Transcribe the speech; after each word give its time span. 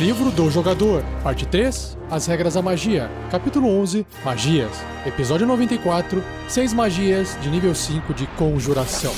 Livro 0.00 0.30
do 0.30 0.50
Jogador, 0.50 1.04
Parte 1.22 1.46
3 1.46 1.98
As 2.10 2.26
Regras 2.26 2.54
da 2.54 2.62
Magia, 2.62 3.10
Capítulo 3.30 3.68
11 3.68 4.06
Magias, 4.24 4.82
Episódio 5.04 5.46
94 5.46 6.24
6 6.48 6.72
Magias 6.72 7.36
de 7.42 7.50
nível 7.50 7.74
5 7.74 8.14
de 8.14 8.26
Conjuração. 8.28 9.12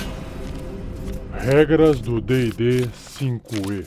Regras 1.33 2.01
do 2.01 2.21
DD 2.21 2.89
5E 3.17 3.87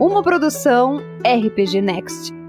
Uma 0.00 0.22
produção 0.22 0.96
RPG 1.22 1.82
Next. 1.82 2.39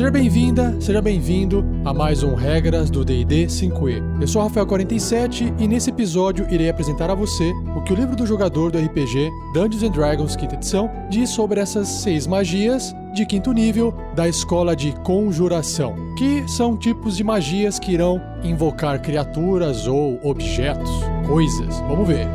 Seja 0.00 0.10
bem-vinda, 0.10 0.80
seja 0.80 1.02
bem-vindo 1.02 1.62
a 1.84 1.92
mais 1.92 2.22
um 2.22 2.34
Regras 2.34 2.88
do 2.88 3.04
D&D 3.04 3.48
5e. 3.48 4.22
Eu 4.22 4.26
sou 4.26 4.42
Rafael47 4.48 5.54
e 5.60 5.68
nesse 5.68 5.90
episódio 5.90 6.46
irei 6.50 6.70
apresentar 6.70 7.10
a 7.10 7.14
você 7.14 7.52
o 7.76 7.82
que 7.82 7.92
o 7.92 7.96
livro 7.96 8.16
do 8.16 8.26
jogador 8.26 8.70
do 8.70 8.78
RPG 8.78 9.30
Dungeons 9.52 9.82
and 9.82 9.90
Dragons 9.90 10.36
quinta 10.36 10.54
edição 10.54 10.90
diz 11.10 11.28
sobre 11.28 11.60
essas 11.60 11.86
seis 11.86 12.26
magias 12.26 12.94
de 13.12 13.26
quinto 13.26 13.52
nível 13.52 13.94
da 14.16 14.26
escola 14.26 14.74
de 14.74 14.90
conjuração, 15.02 15.94
que 16.16 16.48
são 16.48 16.78
tipos 16.78 17.18
de 17.18 17.22
magias 17.22 17.78
que 17.78 17.92
irão 17.92 18.22
invocar 18.42 19.02
criaturas 19.02 19.86
ou 19.86 20.18
objetos, 20.26 20.90
coisas. 21.26 21.78
Vamos 21.80 22.08
ver. 22.08 22.26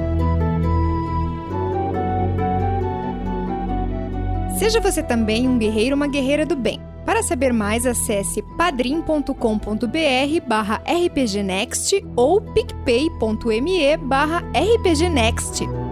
Seja 4.59 4.79
você 4.79 5.02
também 5.02 5.49
um 5.49 5.57
guerreiro 5.57 5.95
ou 5.95 5.98
uma 5.98 6.07
guerreira 6.07 6.45
do 6.45 6.55
bem. 6.55 6.84
Para 7.05 7.22
saber 7.22 7.54
mais, 7.54 7.86
acesse 7.86 8.41
padrim.com.br 8.58 10.48
barra 10.48 10.82
rpgnext 10.86 12.04
ou 12.16 12.41
picpay.me 12.41 13.98
barra 13.98 14.44
rpgnext. 14.54 15.84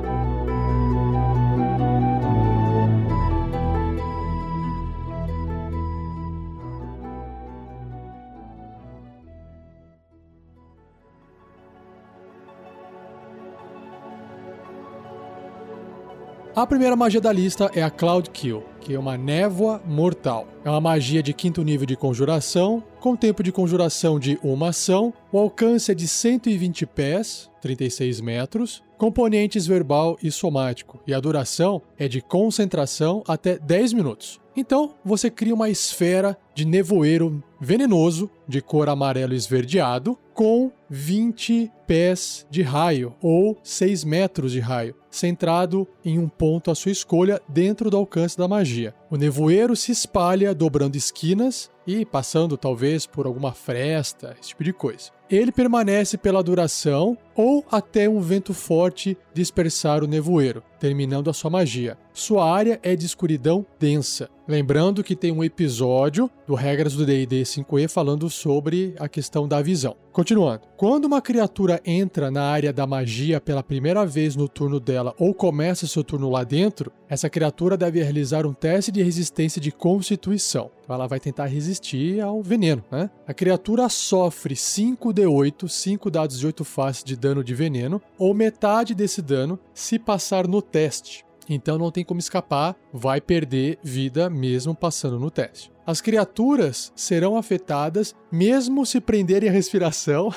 A 16.55 16.67
primeira 16.67 16.95
magia 16.95 17.19
da 17.19 17.33
lista 17.33 17.71
é 17.73 17.81
a 17.81 17.89
Cloud 17.89 18.29
Kill, 18.29 18.63
que 18.79 18.93
é 18.93 18.99
uma 18.99 19.17
névoa 19.17 19.81
mortal. 19.87 20.47
É 20.63 20.69
uma 20.69 20.79
magia 20.79 21.23
de 21.23 21.33
quinto 21.33 21.63
nível 21.63 21.87
de 21.87 21.95
conjuração, 21.95 22.83
com 22.99 23.15
tempo 23.15 23.41
de 23.41 23.51
conjuração 23.51 24.19
de 24.19 24.37
uma 24.43 24.69
ação, 24.69 25.11
o 25.31 25.39
alcance 25.39 25.91
é 25.91 25.95
de 25.95 26.07
120 26.07 26.85
pés, 26.85 27.49
36 27.59 28.21
metros, 28.21 28.83
componentes 29.03 29.67
verbal 29.67 30.17
e 30.23 30.31
somático, 30.31 31.03
e 31.05 31.13
a 31.13 31.19
duração 31.19 31.81
é 31.99 32.07
de 32.07 32.21
concentração 32.21 33.21
até 33.27 33.59
10 33.59 33.91
minutos. 33.91 34.39
Então, 34.55 34.95
você 35.03 35.29
cria 35.29 35.53
uma 35.53 35.69
esfera 35.69 36.37
de 36.55 36.63
nevoeiro 36.63 37.43
venenoso, 37.59 38.29
de 38.47 38.61
cor 38.61 38.87
amarelo 38.87 39.33
esverdeado, 39.33 40.17
com 40.33 40.71
20 40.89 41.69
pés 41.85 42.47
de 42.49 42.61
raio, 42.61 43.13
ou 43.21 43.57
6 43.61 44.05
metros 44.05 44.53
de 44.53 44.61
raio, 44.61 44.95
centrado 45.11 45.85
em 46.05 46.17
um 46.17 46.29
ponto 46.29 46.71
à 46.71 46.75
sua 46.75 46.91
escolha 46.91 47.41
dentro 47.49 47.89
do 47.89 47.97
alcance 47.97 48.37
da 48.37 48.47
magia. 48.47 48.95
O 49.11 49.17
nevoeiro 49.17 49.75
se 49.75 49.91
espalha 49.91 50.55
dobrando 50.55 50.95
esquinas 50.95 51.69
e 51.85 52.05
passando 52.05 52.57
talvez 52.57 53.05
por 53.05 53.25
alguma 53.25 53.51
fresta, 53.51 54.33
esse 54.39 54.49
tipo 54.49 54.63
de 54.63 54.71
coisa. 54.71 55.11
Ele 55.33 55.51
permanece 55.51 56.15
pela 56.15 56.43
duração 56.43 57.17
ou 57.35 57.65
até 57.71 58.07
um 58.07 58.19
vento 58.19 58.53
forte 58.53 59.17
dispersar 59.33 60.03
o 60.03 60.07
nevoeiro, 60.07 60.61
terminando 60.83 61.29
a 61.29 61.33
sua 61.33 61.49
magia. 61.49 61.97
Sua 62.11 62.45
área 62.45 62.77
é 62.83 62.93
de 62.93 63.05
escuridão 63.05 63.65
densa. 63.79 64.29
Lembrando 64.45 65.01
que 65.01 65.15
tem 65.15 65.31
um 65.31 65.41
episódio 65.41 66.29
do 66.45 66.55
Regras 66.55 66.93
do 66.93 67.05
D&D 67.05 67.43
5e 67.43 67.87
falando 67.87 68.29
sobre 68.29 68.93
a 68.99 69.07
questão 69.07 69.47
da 69.47 69.61
visão. 69.61 69.95
Continuando. 70.11 70.63
Quando 70.75 71.05
uma 71.05 71.21
criatura 71.21 71.81
entra 71.85 72.29
na 72.29 72.43
área 72.43 72.73
da 72.73 72.85
magia 72.85 73.39
pela 73.39 73.63
primeira 73.63 74.05
vez 74.05 74.35
no 74.35 74.49
turno 74.49 74.79
dela 74.79 75.15
ou 75.17 75.33
começa 75.33 75.87
seu 75.87 76.03
turno 76.03 76.29
lá 76.29 76.43
dentro, 76.43 76.91
essa 77.09 77.29
criatura 77.29 77.77
deve 77.77 78.03
realizar 78.03 78.45
um 78.45 78.53
teste 78.53 78.91
de 78.91 79.01
resistência 79.01 79.61
de 79.61 79.71
constituição. 79.71 80.69
Então 80.83 80.95
ela 80.95 81.07
vai 81.07 81.19
tentar 81.19 81.45
resistir 81.45 82.19
ao 82.19 82.43
veneno, 82.43 82.83
né? 82.91 83.09
A 83.25 83.33
criatura 83.33 83.87
sofre 83.87 84.53
5d8, 84.53 85.67
5 85.67 86.11
dados 86.11 86.37
de 86.37 86.45
8 86.45 86.63
faces 86.65 87.03
de 87.03 87.15
dano 87.15 87.43
de 87.43 87.55
veneno, 87.55 88.01
ou 88.19 88.33
metade 88.33 88.93
desse 88.93 89.21
dano 89.21 89.57
se 89.73 89.97
passar 89.97 90.47
no 90.47 90.61
teste. 90.73 91.23
Então 91.47 91.77
não 91.77 91.91
tem 91.91 92.03
como 92.03 92.19
escapar, 92.19 92.75
vai 92.91 93.21
perder 93.21 93.77
vida 93.83 94.29
mesmo 94.29 94.73
passando 94.73 95.19
no 95.19 95.29
teste. 95.29 95.71
As 95.85 96.01
criaturas 96.01 96.91
serão 96.95 97.37
afetadas 97.37 98.15
mesmo 98.31 98.85
se 98.85 98.99
prenderem 99.01 99.49
a 99.49 99.51
respiração 99.51 100.33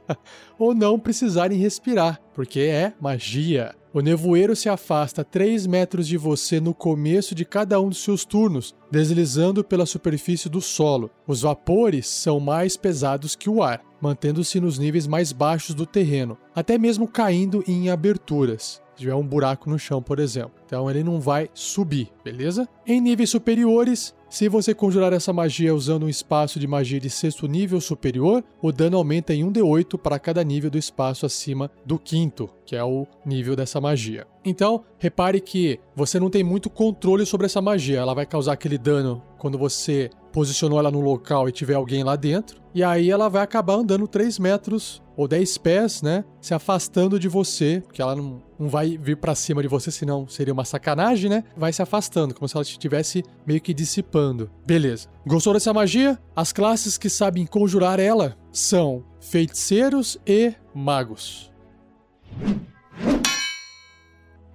ou 0.58 0.74
não 0.74 0.98
precisarem 0.98 1.58
respirar, 1.58 2.20
porque 2.32 2.60
é 2.60 2.94
magia. 3.00 3.74
O 3.94 4.00
nevoeiro 4.00 4.56
se 4.56 4.68
afasta 4.68 5.22
3 5.22 5.68
metros 5.68 6.08
de 6.08 6.16
você 6.16 6.58
no 6.58 6.74
começo 6.74 7.32
de 7.32 7.44
cada 7.44 7.80
um 7.80 7.88
dos 7.88 8.02
seus 8.02 8.24
turnos, 8.24 8.74
deslizando 8.90 9.62
pela 9.62 9.86
superfície 9.86 10.48
do 10.48 10.60
solo. 10.60 11.12
Os 11.28 11.42
vapores 11.42 12.08
são 12.08 12.40
mais 12.40 12.76
pesados 12.76 13.36
que 13.36 13.48
o 13.48 13.62
ar, 13.62 13.80
mantendo-se 14.00 14.58
nos 14.58 14.80
níveis 14.80 15.06
mais 15.06 15.30
baixos 15.30 15.76
do 15.76 15.86
terreno, 15.86 16.36
até 16.52 16.76
mesmo 16.76 17.06
caindo 17.06 17.62
em 17.68 17.88
aberturas 17.88 18.82
se 18.94 19.00
tiver 19.00 19.14
um 19.14 19.26
buraco 19.26 19.68
no 19.68 19.78
chão, 19.78 20.00
por 20.00 20.18
exemplo. 20.18 20.52
Então 20.64 20.88
ele 20.88 21.02
não 21.02 21.20
vai 21.20 21.48
subir, 21.52 22.10
beleza? 22.24 22.68
Em 22.86 23.00
níveis 23.00 23.30
superiores, 23.30 24.14
se 24.34 24.48
você 24.48 24.74
conjurar 24.74 25.12
essa 25.12 25.32
magia 25.32 25.72
usando 25.72 26.06
um 26.06 26.08
espaço 26.08 26.58
de 26.58 26.66
magia 26.66 26.98
de 26.98 27.08
sexto 27.08 27.46
nível 27.46 27.80
superior, 27.80 28.42
o 28.60 28.72
dano 28.72 28.96
aumenta 28.96 29.32
em 29.32 29.48
1d8 29.48 29.96
para 29.96 30.18
cada 30.18 30.42
nível 30.42 30.68
do 30.68 30.76
espaço 30.76 31.24
acima 31.24 31.70
do 31.86 32.00
quinto, 32.00 32.50
que 32.66 32.74
é 32.74 32.82
o 32.82 33.06
nível 33.24 33.54
dessa 33.54 33.80
magia. 33.80 34.26
Então, 34.44 34.84
repare 34.98 35.40
que 35.40 35.80
você 35.96 36.20
não 36.20 36.28
tem 36.28 36.44
muito 36.44 36.68
controle 36.68 37.24
sobre 37.24 37.46
essa 37.46 37.62
magia. 37.62 37.98
Ela 37.98 38.14
vai 38.14 38.26
causar 38.26 38.52
aquele 38.52 38.76
dano 38.76 39.22
quando 39.38 39.56
você 39.56 40.10
posicionou 40.32 40.78
ela 40.78 40.90
no 40.90 41.00
local 41.00 41.48
e 41.48 41.52
tiver 41.52 41.74
alguém 41.74 42.02
lá 42.02 42.16
dentro. 42.16 42.60
E 42.74 42.82
aí 42.82 43.08
ela 43.08 43.28
vai 43.28 43.40
acabar 43.40 43.74
andando 43.74 44.08
3 44.08 44.38
metros 44.40 45.00
ou 45.16 45.28
10 45.28 45.58
pés, 45.58 46.02
né? 46.02 46.24
Se 46.40 46.52
afastando 46.52 47.20
de 47.20 47.28
você, 47.28 47.80
porque 47.86 48.02
ela 48.02 48.16
não, 48.16 48.42
não 48.58 48.68
vai 48.68 48.98
vir 48.98 49.16
para 49.16 49.34
cima 49.36 49.62
de 49.62 49.68
você, 49.68 49.92
senão 49.92 50.26
seria 50.26 50.52
uma 50.52 50.64
sacanagem, 50.64 51.30
né? 51.30 51.44
Vai 51.56 51.72
se 51.72 51.80
afastando, 51.80 52.34
como 52.34 52.48
se 52.48 52.56
ela 52.56 52.62
estivesse 52.62 53.22
meio 53.46 53.60
que 53.60 53.72
dissipando. 53.72 54.50
Beleza. 54.66 55.08
Gostou 55.24 55.54
dessa 55.54 55.72
magia? 55.72 56.18
As 56.34 56.52
classes 56.52 56.98
que 56.98 57.08
sabem 57.08 57.46
conjurar 57.46 58.00
ela 58.00 58.36
são 58.50 59.04
feiticeiros 59.20 60.18
e 60.26 60.52
magos. 60.74 61.52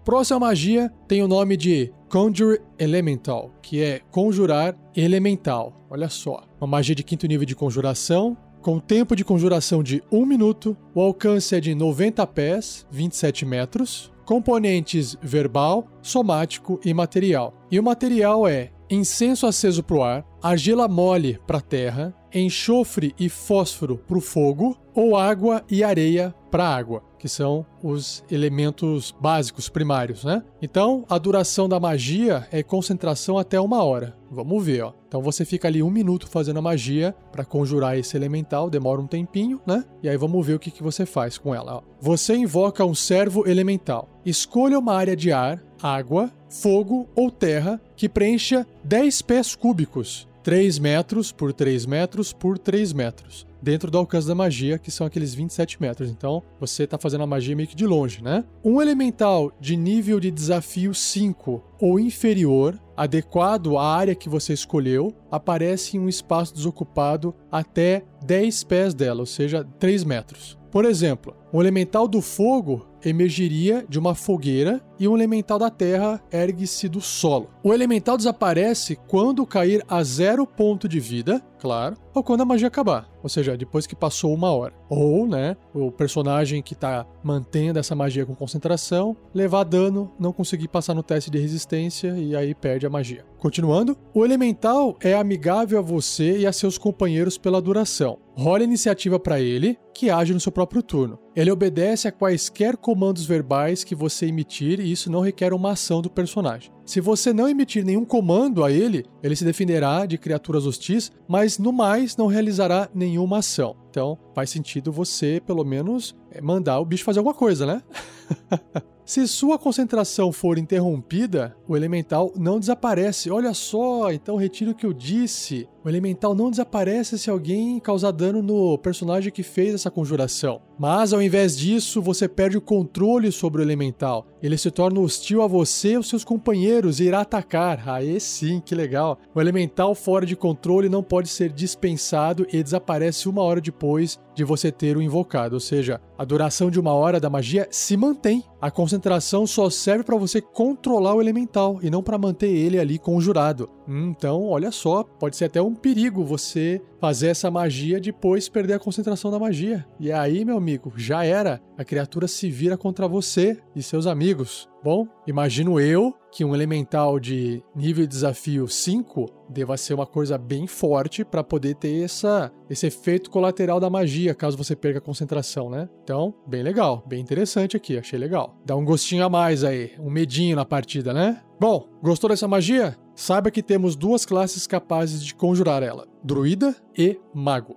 Próxima 0.09 0.40
magia 0.40 0.92
tem 1.08 1.22
o 1.22 1.28
nome 1.28 1.56
de 1.56 1.94
Conjure 2.09 2.59
Elemental, 2.80 3.52
que 3.62 3.84
é 3.84 4.02
conjurar 4.09 4.75
elemental. 4.96 5.86
Olha 5.88 6.09
só, 6.09 6.47
uma 6.59 6.66
magia 6.66 6.96
de 6.96 7.03
quinto 7.03 7.28
nível 7.28 7.46
de 7.46 7.56
conjuração, 7.56 8.36
com 8.59 8.80
tempo 8.80 9.16
de 9.16 9.24
conjuração 9.24 9.84
de 9.84 10.02
1 10.12 10.25
minuto, 10.25 10.75
o 10.96 11.00
alcance 11.00 11.56
é 11.56 11.59
de 11.59 11.75
90 11.75 12.25
pés, 12.25 12.88
27 12.90 13.46
metros, 13.46 14.12
componentes 14.25 15.16
verbal, 15.22 15.88
somático 16.02 16.80
e 16.84 16.91
material. 16.91 17.53
E 17.70 17.80
o 17.80 17.84
material 17.84 18.47
é 18.47 18.72
incenso 18.90 19.46
aceso 19.46 19.84
para 19.84 19.96
o 19.96 20.02
ar, 20.02 20.26
argila 20.41 20.88
mole 20.88 21.40
para 21.46 21.59
a 21.59 21.62
terra, 21.62 22.16
enxofre 22.34 23.14
e 23.20 23.30
fósforo 23.30 23.96
para 23.96 24.18
o 24.18 24.22
fogo, 24.22 24.76
ou 25.00 25.16
água 25.16 25.64
e 25.72 25.82
areia 25.82 26.36
para 26.52 26.68
água, 26.68 27.02
que 27.18 27.30
são 27.30 27.66
os 27.82 28.22
elementos 28.29 29.16
básicos 29.18 29.70
primários, 29.70 30.26
né? 30.26 30.44
Então, 30.62 31.06
a 31.08 31.18
duração 31.18 31.70
da 31.70 31.79
magia 31.79 32.46
é 32.52 32.62
concentração 32.62 33.38
até 33.38 33.58
uma 33.62 33.82
hora. 33.82 34.18
Vamos 34.29 34.66
ver, 34.66 34.84
ó. 34.84 34.94
Então 35.08 35.22
você 35.22 35.46
fica 35.46 35.70
ali 35.70 35.82
um 35.82 35.90
minuto 35.90 36.28
fazendo 36.28 36.59
a 36.59 36.62
magia 36.62 37.16
para 37.32 37.46
conjurar 37.46 37.97
esse 37.97 38.18
elemental, 38.18 38.70
demora 38.70 39.00
um 39.00 39.08
tempinho, 39.08 39.62
né? 39.66 39.85
E 40.03 40.09
aí 40.09 40.18
vamos 40.18 40.46
ver 40.46 40.56
o 40.56 40.59
que, 40.59 40.70
que 40.70 40.84
você 40.84 41.06
faz 41.06 41.38
com 41.38 41.56
ela. 41.56 41.78
Ó. 41.78 41.82
Você 42.02 42.35
invoca 42.35 42.85
um 42.85 42.94
servo 42.94 43.47
elemental. 43.50 44.08
Escolha 44.26 44.78
uma 44.78 44.94
área 44.94 45.16
de 45.16 45.32
ar, 45.32 45.64
água, 45.82 46.32
fogo 46.50 47.08
ou 47.16 47.32
terra 47.32 47.82
que 47.96 48.09
preencha 48.09 48.68
10 48.84 49.22
pés 49.23 49.56
cúbicos, 49.56 50.28
3 50.44 50.80
metros 50.80 51.32
por 51.32 51.53
3 51.53 51.86
metros 51.86 52.34
por 52.34 52.58
3 52.58 52.94
metros 52.94 53.47
dentro 53.62 53.91
do 53.91 53.97
alcance 53.97 54.28
da 54.28 54.36
magia, 54.36 54.78
que 54.78 54.91
são 54.91 55.06
aqueles 55.06 55.34
27 55.34 55.82
metros. 55.82 56.09
Então, 56.09 56.41
você 56.59 56.84
está 56.84 56.97
fazendo 56.97 57.24
a 57.24 57.28
magia 57.28 57.56
meio 57.56 57.68
que 57.68 57.76
de 57.76 57.86
longe, 57.86 58.24
né? 58.24 58.44
Um 58.64 58.82
elemental 58.82 59.52
de 59.59 59.76
nível 59.76 60.20
de 60.20 60.32
desafio 60.32 60.94
5 60.94 61.64
ou 61.80 62.00
inferior, 62.00 62.80
adequado 62.96 63.78
à 63.78 63.86
área 63.86 64.16
que 64.16 64.30
você 64.30 64.53
escolheu, 64.53 65.14
aparece 65.32 65.97
em 65.97 66.00
um 66.00 66.09
espaço 66.09 66.53
desocupado 66.53 67.35
até 67.52 68.03
10 68.26 68.64
pés 68.64 68.94
dela, 68.94 69.22
ou 69.22 69.26
seja, 69.26 69.66
3 69.78 70.03
metros. 70.03 70.58
Por 70.72 70.85
exemplo, 70.85 71.35
um 71.52 71.59
elemental 71.59 72.08
do 72.08 72.22
fogo 72.22 72.85
emergiria 73.03 73.85
de 73.90 73.97
uma 73.97 74.14
fogueira 74.14 74.82
e 74.99 75.07
um 75.07 75.16
elemental 75.16 75.57
da 75.57 75.69
terra 75.69 76.22
ergue-se 76.31 76.90
do 76.90 76.99
solo. 76.99 77.49
O 77.63 77.73
elemental 77.73 78.17
desaparece 78.17 78.97
quando 79.07 79.46
cair 79.46 79.84
a 79.87 80.03
zero 80.03 80.46
ponto 80.46 80.87
de 80.87 80.99
vida, 80.99 81.41
claro, 81.59 81.96
ou 82.13 82.23
quando 82.23 82.41
a 82.41 82.46
magia 82.46 82.67
acabar, 82.67 83.09
ou 83.22 83.29
seja, 83.29 83.55
depois 83.55 83.87
que 83.87 83.96
passou 83.96 84.34
uma 84.34 84.51
hora. 84.51 84.73
Ou, 84.90 85.28
né, 85.28 85.55
o 85.73 85.91
personagem 85.91 86.61
que 86.61 86.73
está 86.73 87.05
mantendo 87.23 87.79
essa 87.79 87.96
magia 87.96 88.25
com 88.25 88.35
concentração 88.35 89.16
levar 89.34 89.63
dano, 89.63 90.11
não 90.19 90.34
conseguir 90.34 90.67
passar 90.67 90.93
no 90.93 91.03
teste 91.03 91.29
de 91.29 91.40
resistência 91.40 92.17
e 92.17 92.35
aí 92.35 92.53
perde 92.53 92.85
a 92.85 92.90
magia. 92.90 93.25
Continuando, 93.37 93.97
o 94.13 94.25
elemental 94.25 94.97
é 94.99 95.13
amigável 95.13 95.79
a 95.79 95.81
você 95.81 96.40
e 96.40 96.47
a 96.47 96.51
seus 96.51 96.78
companheiros 96.78 97.37
pela 97.37 97.61
duração. 97.61 98.19
Rola 98.35 98.63
iniciativa 98.63 99.19
para 99.19 99.40
ele, 99.40 99.78
que 99.93 100.09
age 100.09 100.34
no 100.34 100.40
seu 100.40 100.51
próprio 100.51 100.81
turno. 100.81 101.19
Ele 101.35 101.51
obedece 101.51 102.07
a 102.07 102.11
quaisquer 102.11 102.78
comandos 102.78 103.25
verbais 103.25 103.84
que 103.84 103.93
você 103.93 104.28
emitir 104.28 104.79
isso 104.91 105.12
não 105.12 105.22
requer 105.22 105.53
uma 105.53 105.72
ação 105.72 106.02
do 106.02 106.09
personagem. 106.09 106.72
Se 106.86 107.00
você 107.00 107.32
não 107.32 107.47
emitir 107.47 107.86
nenhum 107.86 108.03
comando 108.03 108.64
a 108.64 108.72
ele, 108.72 109.06
ele 109.22 109.36
se 109.36 109.46
defenderá 109.46 110.06
de 110.06 110.18
criaturas 110.18 110.66
hostis, 110.66 111.12
mas 111.28 111.58
no 111.59 111.72
mais 111.72 112.18
não 112.18 112.28
realizará 112.28 112.90
nenhuma 112.94 113.40
ação. 113.40 113.76
Então 113.90 114.18
faz 114.34 114.50
sentido 114.50 114.91
você, 114.91 115.41
pelo 115.46 115.64
menos, 115.64 116.16
é, 116.32 116.41
mandar 116.41 116.80
o 116.80 116.86
bicho 116.86 117.03
fazer 117.03 117.20
alguma 117.20 117.36
coisa, 117.36 117.66
né? 117.66 117.84
Se 119.09 119.28
sua 119.28 119.58
concentração 119.58 120.32
for 120.32 120.59
interrompida, 120.59 121.58
o 121.68 121.76
elemental 121.76 122.32
não 122.35 122.59
desaparece. 122.59 123.32
Olha 123.32 123.56
só, 123.56 124.12
então 124.12 124.35
retiro 124.35 124.70
o 124.70 124.76
que 124.76 124.85
eu 124.85 124.94
disse. 124.94 125.68
O 125.84 125.90
elemental 125.90 126.35
não 126.35 126.52
desaparece 126.52 127.18
se 127.18 127.28
alguém 127.28 127.80
causar 127.80 128.12
dano 128.12 128.44
no 128.44 128.78
personagem 128.78 129.32
que 129.32 129.42
fez 129.42 129.74
essa 129.74 129.90
conjuração. 129.90 130.62
Mas 130.79 131.11
ao 131.11 131.22
invés 131.22 131.58
disso, 131.58 132.02
você 132.02 132.26
perde 132.26 132.58
o 132.58 132.61
controle 132.61 133.34
sobre 133.34 133.61
o 133.61 133.66
elemental. 133.66 134.26
Ele 134.41 134.58
se 134.58 134.72
torna 134.72 135.02
hostil 135.02 135.41
a 135.41 135.47
você 135.47 135.91
e 135.91 135.96
aos 135.96 136.08
seus 136.08 136.23
companheiros 136.23 137.02
e 137.02 137.03
irá 137.03 137.20
atacar. 137.20 137.90
Aí 137.90 138.17
sim, 138.22 138.61
que 138.66 138.73
legal. 138.73 139.20
O 139.35 139.41
elemental 139.41 139.93
fora 139.93 140.26
de 140.26 140.37
controle 140.37 140.87
não 140.87 141.03
pode 141.03 141.28
ser 141.28 141.52
dispensado 141.52 142.47
e 142.53 142.64
desaparece 142.64 143.28
uma 143.28 143.41
hora 143.41 143.59
depois 143.59 144.17
de 144.34 144.46
você 144.46 144.72
ter 144.72 144.96
o 144.96 145.02
invocado. 145.02 145.55
Ou 145.55 145.59
seja, 145.59 145.99
a 146.17 146.23
duração 146.23 146.72
de 146.72 146.79
uma 146.79 146.93
hora 146.93 147.20
da 147.20 147.29
magia 147.29 147.67
se 147.70 147.97
mantém. 147.97 148.41
A 148.61 148.72
concentração 148.72 149.46
só 149.46 149.70
serve 149.70 150.03
para 150.03 150.17
você 150.17 150.41
controlar 150.41 151.16
o 151.16 151.22
elemental 151.22 151.79
e 151.82 151.90
não 151.90 152.02
para 152.02 152.17
manter 152.17 152.49
ele 152.49 152.79
ali 152.79 152.97
conjurado. 152.97 153.70
Então, 153.87 154.46
olha 154.46 154.72
só, 154.72 155.03
pode 155.03 155.35
ser 155.35 155.46
até 155.46 155.61
um 155.61 155.73
perigo 155.73 156.23
você 156.23 156.82
fazer 156.99 157.28
essa 157.28 157.49
magia 157.49 157.99
depois 157.99 158.47
perder 158.47 158.73
a 158.73 158.79
concentração 158.79 159.32
da 159.32 159.40
magia. 159.40 159.85
E 159.99 160.11
aí, 160.11 160.46
meu 160.46 160.58
amigo, 160.58 160.69
já 160.98 161.24
era. 161.24 161.62
A 161.78 161.86
criatura 161.86 162.28
se 162.28 162.50
vira 162.50 162.78
contra 162.78 163.08
você 163.08 163.58
e 163.76 163.82
seus 163.82 164.06
amigos. 164.06 164.70
Bom, 164.84 165.08
imagino 165.26 165.80
eu 165.80 166.14
que 166.32 166.46
um 166.46 166.54
elemental 166.54 167.20
de 167.20 167.64
nível 167.76 168.06
de 168.06 168.10
desafio 168.10 168.68
5 168.68 169.26
deva 169.50 169.76
ser 169.78 169.94
uma 169.94 170.06
coisa 170.06 170.38
bem 170.38 170.68
forte 170.68 171.26
para 171.26 171.44
poder 171.44 171.76
ter 171.76 172.04
essa, 172.04 172.52
esse 172.70 172.88
efeito 172.88 173.30
colateral 173.30 173.80
da 173.80 173.90
magia, 173.90 174.36
caso 174.36 174.58
você 174.58 174.76
perca 174.76 175.00
a 175.00 175.02
concentração, 175.02 175.70
né? 175.70 175.90
Então, 176.04 176.34
bem 176.48 176.62
legal, 176.62 177.04
bem 177.08 177.20
interessante 177.20 177.76
aqui, 177.76 177.98
achei 177.98 178.20
legal. 178.20 178.58
Dá 178.66 178.76
um 178.76 178.86
gostinho 178.86 179.26
a 179.26 179.30
mais 179.30 179.64
aí, 179.64 179.92
um 180.00 180.10
medinho 180.10 180.56
na 180.56 180.66
partida, 180.66 181.14
né? 181.14 181.42
Bom, 181.60 181.90
gostou 182.02 182.30
dessa 182.30 182.48
magia? 182.48 182.96
Saiba 183.16 183.52
que 183.52 183.62
temos 183.62 183.96
duas 183.96 184.26
classes 184.26 184.66
capazes 184.66 185.24
de 185.24 185.36
conjurar 185.36 185.84
ela: 185.84 186.08
Druida 186.24 186.76
e 186.98 187.20
Mago. 187.34 187.76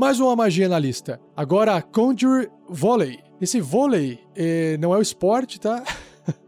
Mais 0.00 0.18
uma 0.18 0.34
magia 0.34 0.66
na 0.66 0.78
lista. 0.78 1.20
Agora 1.36 1.82
Conjure 1.82 2.48
Volley. 2.70 3.18
Esse 3.38 3.60
vôlei 3.60 4.18
eh, 4.34 4.78
não 4.80 4.94
é 4.94 4.96
o 4.96 5.02
esporte, 5.02 5.60
tá? 5.60 5.84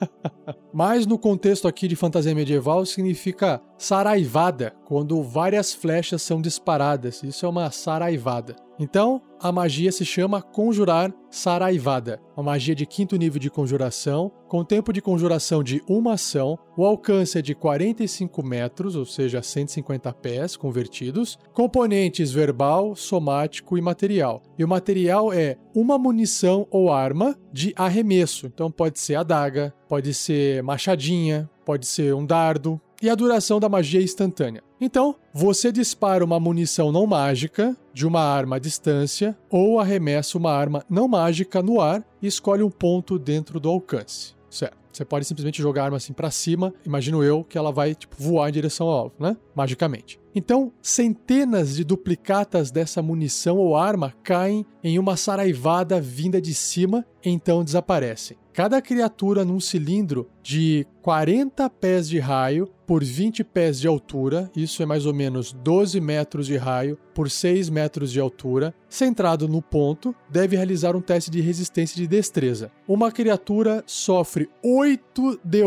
Mas 0.73 1.05
no 1.05 1.19
contexto 1.19 1.69
aqui 1.69 1.87
de 1.87 1.95
fantasia 1.95 2.35
medieval 2.35 2.87
significa 2.87 3.61
saraivada, 3.77 4.75
quando 4.87 5.23
várias 5.23 5.75
flechas 5.75 6.23
são 6.23 6.41
disparadas. 6.41 7.23
Isso 7.23 7.45
é 7.45 7.49
uma 7.51 7.71
saraivada. 7.71 8.57
Então, 8.79 9.21
a 9.43 9.51
magia 9.51 9.91
se 9.91 10.05
chama 10.05 10.41
Conjurar 10.41 11.13
Saraivada, 11.29 12.21
uma 12.37 12.45
magia 12.53 12.77
de 12.77 12.87
quinto 12.87 13.17
nível 13.17 13.41
de 13.41 13.51
conjuração, 13.51 14.31
com 14.47 14.65
tempo 14.65 14.93
de 14.93 15.03
conjuração 15.03 15.65
de 15.65 15.83
uma 15.89 16.13
ação, 16.13 16.57
o 16.77 16.87
alcance 16.87 17.39
é 17.39 17.43
de 17.43 17.53
45 17.53 18.41
metros, 18.47 18.95
ou 18.95 19.05
seja, 19.05 19.43
150 19.43 20.13
pés 20.13 20.57
convertidos, 20.57 21.37
componentes 21.53 22.31
verbal, 22.31 22.95
somático 22.95 23.77
e 23.77 23.81
material. 23.81 24.43
E 24.57 24.65
o 24.65 24.69
material 24.69 25.33
é 25.33 25.57
uma 25.75 25.99
munição 25.99 26.69
ou 26.71 26.93
arma 26.93 27.37
de 27.53 27.73
arremesso, 27.77 28.47
então 28.47 28.71
pode 28.71 29.01
ser 29.01 29.17
adaga, 29.17 29.75
pode 29.89 30.15
ser 30.15 30.63
machadinha, 30.63 31.51
pode 31.65 31.87
ser 31.87 32.15
um 32.15 32.25
dardo, 32.25 32.81
e 33.03 33.11
a 33.11 33.17
duração 33.17 33.59
da 33.59 33.69
magia 33.69 33.99
é 33.99 34.05
instantânea. 34.05 34.63
Então, 34.81 35.17
você 35.35 35.73
dispara 35.73 36.25
uma 36.25 36.39
munição 36.39 36.93
não 36.93 37.05
mágica 37.05 37.77
de 37.93 38.07
uma 38.07 38.21
arma 38.21 38.57
à 38.57 38.59
distância 38.59 39.37
ou 39.51 39.79
arremessa 39.79 40.39
uma 40.39 40.53
arma 40.53 40.85
não 40.89 41.09
mágica 41.09 41.63
no 41.63 41.81
ar 41.81 42.05
e 42.21 42.27
escolhe 42.27 42.63
um 42.63 42.71
ponto 42.71 43.19
dentro 43.19 43.61
do 43.61 43.69
alcance. 43.69 44.35
Certo. 44.49 44.83
Você 44.93 45.05
pode 45.05 45.25
simplesmente 45.25 45.63
jogar 45.63 45.83
a 45.83 45.85
arma 45.87 45.97
assim 45.97 46.13
para 46.13 46.31
cima, 46.31 46.75
imagino 46.85 47.25
eu 47.25 47.43
que 47.43 47.57
ela 47.57 47.73
vai 47.73 47.95
tipo, 47.95 48.15
voar 48.19 48.51
em 48.51 48.53
direção 48.53 48.87
ao 48.89 48.99
alvo, 48.99 49.15
né? 49.19 49.37
Magicamente. 49.55 50.21
Então, 50.35 50.73
centenas 50.83 51.77
de 51.77 51.85
duplicatas 51.85 52.71
dessa 52.71 53.01
munição 53.01 53.57
ou 53.57 53.77
arma 53.77 54.15
caem 54.23 54.67
em 54.85 54.99
uma 54.99 55.17
saraivada 55.17 56.01
vinda 56.01 56.41
de 56.41 56.55
cima, 56.55 57.07
então 57.25 57.65
desaparecem. 57.65 58.37
Cada 58.53 58.83
criatura 58.83 59.47
num 59.47 59.59
cilindro 59.59 60.29
de 60.43 60.87
40 61.01 61.71
pés 61.71 62.07
de 62.07 62.19
raio 62.19 62.69
por 62.87 63.03
20 63.03 63.43
pés 63.45 63.81
de 63.81 63.89
altura, 63.89 64.51
isso 64.55 64.83
é 64.83 64.87
mais 64.87 65.07
ou 65.07 65.15
menos 65.15 65.55
12 65.55 65.99
metros 66.03 66.47
de 66.47 66.59
raio 66.59 66.99
por 67.15 67.31
6 67.31 67.71
metros 67.71 68.13
de 68.13 68.21
altura, 68.21 68.75
centrado 68.91 69.49
no 69.49 69.63
ponto, 69.63 70.15
deve 70.29 70.55
realizar 70.55 70.95
um 70.95 71.01
teste 71.01 71.31
de 71.31 71.41
resistência 71.41 71.97
de 71.97 72.07
destreza. 72.07 72.71
Uma 72.87 73.11
criatura 73.11 73.83
sofre 73.87 74.51
8 74.63 75.41
de 75.43 75.65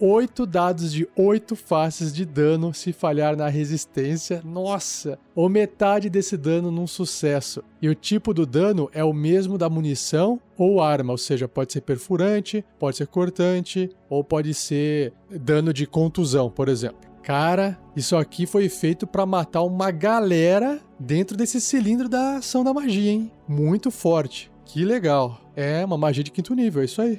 8 0.00 0.30
oito 0.30 0.46
dados 0.46 0.92
de 0.92 1.08
oito 1.16 1.56
faces 1.56 2.12
de 2.12 2.24
dano 2.24 2.72
se 2.72 2.92
falhar 2.92 3.36
na 3.36 3.48
resistência. 3.48 4.40
Nossa! 4.44 5.18
Ou 5.34 5.48
metade 5.48 6.08
desse 6.08 6.36
dano 6.36 6.70
num 6.70 6.86
sucesso. 6.86 7.62
E 7.82 7.88
o 7.88 7.94
tipo 7.94 8.32
do 8.32 8.46
dano 8.46 8.88
é 8.92 9.04
o 9.04 9.12
mesmo 9.12 9.58
da 9.58 9.68
munição 9.68 10.40
ou 10.56 10.80
arma, 10.80 11.12
ou 11.12 11.18
seja, 11.18 11.48
pode 11.48 11.72
ser 11.72 11.80
perfurante, 11.80 12.64
pode 12.78 12.96
ser 12.96 13.06
cortante, 13.06 13.90
ou 14.08 14.22
pode 14.22 14.54
ser 14.54 15.12
dano 15.30 15.72
de 15.72 15.86
contusão, 15.86 16.50
por 16.50 16.68
exemplo. 16.68 17.10
Cara, 17.22 17.78
isso 17.96 18.16
aqui 18.16 18.46
foi 18.46 18.68
feito 18.68 19.06
para 19.06 19.26
matar 19.26 19.62
uma 19.62 19.90
galera 19.90 20.80
dentro 20.98 21.36
desse 21.36 21.60
cilindro 21.60 22.08
da 22.08 22.36
ação 22.36 22.64
da 22.64 22.72
magia, 22.72 23.10
hein? 23.10 23.30
Muito 23.48 23.90
forte. 23.90 24.50
Que 24.64 24.84
legal. 24.84 25.40
É 25.56 25.84
uma 25.84 25.98
magia 25.98 26.22
de 26.22 26.30
quinto 26.30 26.54
nível, 26.54 26.82
é 26.82 26.84
isso 26.84 27.02
aí. 27.02 27.18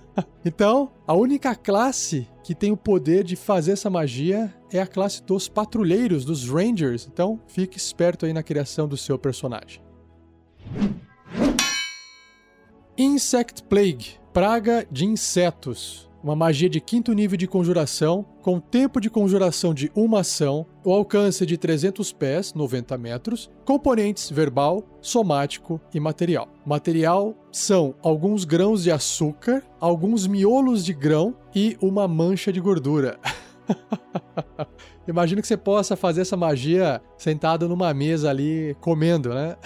então, 0.44 0.90
a 1.06 1.14
única 1.14 1.54
classe 1.54 2.28
que 2.42 2.54
tem 2.54 2.72
o 2.72 2.76
poder 2.76 3.24
de 3.24 3.36
fazer 3.36 3.72
essa 3.72 3.90
magia 3.90 4.52
é 4.70 4.80
a 4.80 4.86
classe 4.86 5.22
dos 5.22 5.48
patrulheiros, 5.48 6.24
dos 6.24 6.48
Rangers. 6.48 7.08
Então, 7.10 7.40
fique 7.46 7.76
esperto 7.76 8.26
aí 8.26 8.32
na 8.32 8.42
criação 8.42 8.88
do 8.88 8.96
seu 8.96 9.18
personagem. 9.18 9.82
Insect 12.96 13.62
Plague 13.64 14.22
Praga 14.32 14.86
de 14.90 15.04
insetos 15.04 16.10
uma 16.22 16.36
magia 16.36 16.68
de 16.68 16.80
quinto 16.80 17.12
nível 17.12 17.36
de 17.36 17.46
conjuração, 17.46 18.24
com 18.40 18.60
tempo 18.60 19.00
de 19.00 19.10
conjuração 19.10 19.74
de 19.74 19.90
uma 19.94 20.20
ação, 20.20 20.64
o 20.84 20.92
alcance 20.92 21.44
de 21.44 21.56
300 21.56 22.12
pés, 22.12 22.54
90 22.54 22.96
metros, 22.96 23.50
componentes 23.64 24.30
verbal, 24.30 24.84
somático 25.00 25.80
e 25.92 25.98
material. 25.98 26.48
Material 26.64 27.34
são 27.50 27.94
alguns 28.02 28.44
grãos 28.44 28.84
de 28.84 28.92
açúcar, 28.92 29.62
alguns 29.80 30.26
miolos 30.26 30.84
de 30.84 30.92
grão 30.92 31.34
e 31.54 31.76
uma 31.80 32.06
mancha 32.06 32.52
de 32.52 32.60
gordura. 32.60 33.18
Imagino 35.06 35.42
que 35.42 35.48
você 35.48 35.56
possa 35.56 35.96
fazer 35.96 36.20
essa 36.20 36.36
magia 36.36 37.02
sentado 37.18 37.68
numa 37.68 37.92
mesa 37.92 38.30
ali 38.30 38.76
comendo, 38.80 39.30
né? 39.30 39.56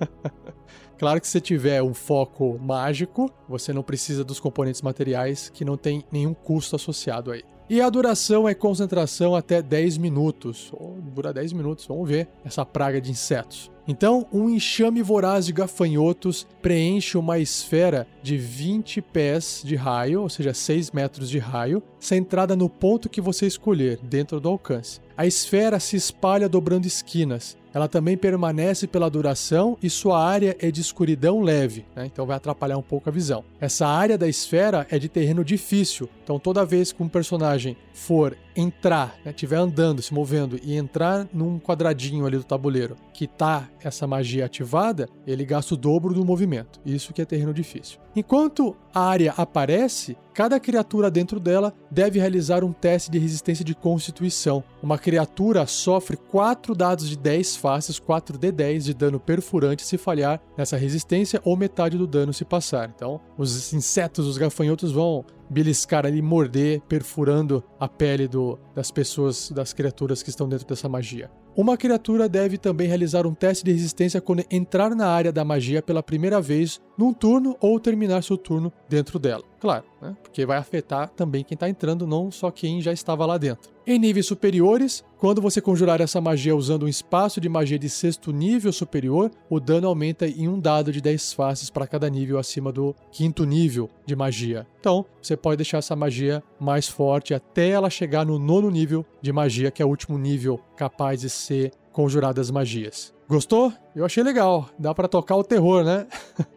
Claro 0.98 1.20
que 1.20 1.28
se 1.28 1.40
tiver 1.40 1.82
um 1.82 1.92
foco 1.92 2.58
mágico, 2.58 3.30
você 3.48 3.72
não 3.72 3.82
precisa 3.82 4.24
dos 4.24 4.40
componentes 4.40 4.82
materiais 4.82 5.50
que 5.50 5.64
não 5.64 5.76
tem 5.76 6.04
nenhum 6.10 6.32
custo 6.32 6.76
associado 6.76 7.30
aí. 7.30 7.42
E 7.68 7.80
a 7.80 7.90
duração 7.90 8.48
é 8.48 8.54
concentração 8.54 9.34
até 9.34 9.60
10 9.60 9.98
minutos. 9.98 10.72
Dura 11.12 11.32
10 11.32 11.52
minutos, 11.52 11.84
vamos 11.84 12.08
ver 12.08 12.28
essa 12.44 12.64
praga 12.64 13.00
de 13.00 13.10
insetos. 13.10 13.70
Então, 13.88 14.26
um 14.32 14.48
enxame 14.48 15.02
voraz 15.02 15.46
de 15.46 15.52
gafanhotos 15.52 16.46
preenche 16.62 17.18
uma 17.18 17.38
esfera 17.38 18.06
de 18.22 18.36
20 18.36 19.00
pés 19.00 19.62
de 19.64 19.76
raio, 19.76 20.22
ou 20.22 20.28
seja, 20.28 20.54
6 20.54 20.92
metros 20.92 21.28
de 21.28 21.38
raio, 21.38 21.82
centrada 22.00 22.56
no 22.56 22.68
ponto 22.68 23.08
que 23.08 23.20
você 23.20 23.46
escolher, 23.46 23.98
dentro 24.02 24.40
do 24.40 24.48
alcance. 24.48 25.00
A 25.16 25.26
esfera 25.26 25.78
se 25.80 25.96
espalha 25.96 26.48
dobrando 26.48 26.86
esquinas. 26.86 27.56
Ela 27.76 27.88
também 27.88 28.16
permanece 28.16 28.86
pela 28.86 29.10
duração 29.10 29.76
e 29.82 29.90
sua 29.90 30.18
área 30.26 30.56
é 30.58 30.70
de 30.70 30.80
escuridão 30.80 31.42
leve, 31.42 31.84
né? 31.94 32.06
então 32.06 32.24
vai 32.24 32.34
atrapalhar 32.34 32.78
um 32.78 32.82
pouco 32.82 33.10
a 33.10 33.12
visão. 33.12 33.44
Essa 33.60 33.86
área 33.86 34.16
da 34.16 34.26
esfera 34.26 34.86
é 34.90 34.98
de 34.98 35.10
terreno 35.10 35.44
difícil, 35.44 36.08
então 36.24 36.38
toda 36.38 36.64
vez 36.64 36.90
que 36.90 37.02
um 37.02 37.08
personagem 37.08 37.76
for 37.92 38.34
entrar, 38.56 39.16
estiver 39.26 39.56
né, 39.56 39.62
andando, 39.62 40.02
se 40.02 40.14
movendo 40.14 40.58
e 40.62 40.74
entrar 40.76 41.28
num 41.32 41.58
quadradinho 41.58 42.26
ali 42.26 42.38
do 42.38 42.44
tabuleiro 42.44 42.96
que 43.12 43.26
tá 43.26 43.68
essa 43.82 44.06
magia 44.06 44.44
ativada, 44.44 45.08
ele 45.26 45.44
gasta 45.44 45.74
o 45.74 45.76
dobro 45.76 46.12
do 46.12 46.24
movimento. 46.24 46.80
Isso 46.84 47.12
que 47.14 47.22
é 47.22 47.24
terreno 47.24 47.54
difícil. 47.54 47.98
Enquanto 48.14 48.76
a 48.94 49.00
área 49.00 49.34
aparece, 49.36 50.16
cada 50.34 50.60
criatura 50.60 51.10
dentro 51.10 51.40
dela 51.40 51.72
deve 51.90 52.18
realizar 52.18 52.62
um 52.62 52.72
teste 52.72 53.10
de 53.10 53.18
resistência 53.18 53.64
de 53.64 53.74
constituição. 53.74 54.62
Uma 54.82 54.98
criatura 54.98 55.66
sofre 55.66 56.16
4 56.16 56.74
dados 56.74 57.08
de 57.08 57.16
10 57.16 57.56
faces, 57.56 57.98
4d10 57.98 58.78
de 58.80 58.94
dano 58.94 59.18
perfurante 59.18 59.84
se 59.84 59.96
falhar 59.96 60.40
nessa 60.56 60.76
resistência 60.76 61.40
ou 61.44 61.56
metade 61.56 61.96
do 61.96 62.06
dano 62.06 62.32
se 62.32 62.44
passar. 62.44 62.90
Então, 62.94 63.20
os 63.36 63.72
insetos, 63.72 64.26
os 64.26 64.38
gafanhotos 64.38 64.92
vão 64.92 65.24
beliscar 65.48 66.06
ali, 66.06 66.20
morder, 66.20 66.80
perfurando 66.82 67.62
a 67.78 67.88
pele 67.88 68.28
do, 68.28 68.58
das 68.74 68.90
pessoas, 68.90 69.50
das 69.50 69.72
criaturas 69.72 70.22
que 70.22 70.30
estão 70.30 70.48
dentro 70.48 70.66
dessa 70.66 70.88
magia. 70.88 71.30
Uma 71.56 71.76
criatura 71.76 72.28
deve 72.28 72.58
também 72.58 72.86
realizar 72.86 73.26
um 73.26 73.32
teste 73.32 73.64
de 73.64 73.72
resistência 73.72 74.20
quando 74.20 74.44
entrar 74.50 74.94
na 74.94 75.06
área 75.06 75.32
da 75.32 75.42
magia 75.42 75.80
pela 75.80 76.02
primeira 76.02 76.38
vez 76.38 76.82
num 76.98 77.14
turno 77.14 77.56
ou 77.60 77.80
terminar 77.80 78.22
seu 78.22 78.36
turno 78.36 78.70
dentro 78.88 79.18
dela. 79.18 79.42
Claro, 79.58 79.84
né? 80.02 80.14
porque 80.22 80.44
vai 80.44 80.58
afetar 80.58 81.08
também 81.08 81.42
quem 81.42 81.56
está 81.56 81.66
entrando, 81.66 82.06
não 82.06 82.30
só 82.30 82.50
quem 82.50 82.82
já 82.82 82.92
estava 82.92 83.24
lá 83.24 83.38
dentro. 83.38 83.75
Em 83.88 84.00
níveis 84.00 84.26
superiores, 84.26 85.04
quando 85.16 85.40
você 85.40 85.60
conjurar 85.60 86.00
essa 86.00 86.20
magia 86.20 86.56
usando 86.56 86.86
um 86.86 86.88
espaço 86.88 87.40
de 87.40 87.48
magia 87.48 87.78
de 87.78 87.88
sexto 87.88 88.32
nível 88.32 88.72
superior, 88.72 89.30
o 89.48 89.60
dano 89.60 89.86
aumenta 89.86 90.26
em 90.26 90.48
um 90.48 90.58
dado 90.58 90.90
de 90.90 91.00
10 91.00 91.34
faces 91.34 91.70
para 91.70 91.86
cada 91.86 92.10
nível 92.10 92.36
acima 92.36 92.72
do 92.72 92.96
quinto 93.12 93.44
nível 93.44 93.88
de 94.04 94.16
magia. 94.16 94.66
Então, 94.80 95.06
você 95.22 95.36
pode 95.36 95.58
deixar 95.58 95.78
essa 95.78 95.94
magia 95.94 96.42
mais 96.58 96.88
forte 96.88 97.32
até 97.32 97.68
ela 97.68 97.88
chegar 97.88 98.26
no 98.26 98.40
nono 98.40 98.72
nível 98.72 99.06
de 99.22 99.32
magia, 99.32 99.70
que 99.70 99.80
é 99.80 99.86
o 99.86 99.88
último 99.88 100.18
nível 100.18 100.58
capaz 100.76 101.20
de 101.20 101.30
ser 101.30 101.70
conjuradas 101.92 102.50
magias. 102.50 103.14
Gostou? 103.28 103.72
Eu 103.94 104.04
achei 104.04 104.24
legal. 104.24 104.68
Dá 104.76 104.92
para 104.92 105.06
tocar 105.06 105.36
o 105.36 105.44
terror, 105.44 105.84
né? 105.84 106.08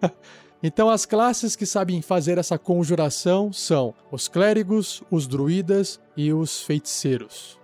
Então, 0.62 0.90
as 0.90 1.06
classes 1.06 1.56
que 1.56 1.66
sabem 1.66 2.02
fazer 2.02 2.38
essa 2.38 2.58
conjuração 2.58 3.54
são 3.54 3.94
os 4.12 4.28
clérigos, 4.28 5.02
os 5.10 5.26
druidas 5.26 6.00
e 6.18 6.34
os 6.34 6.62
feiticeiros. 6.62 7.58